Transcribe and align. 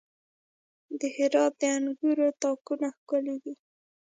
د 0.99 1.01
هرات 1.15 1.53
د 1.61 1.63
انګورو 1.77 2.27
تاکونه 2.41 2.87
ښکلي 2.97 3.35
دي. 3.43 3.53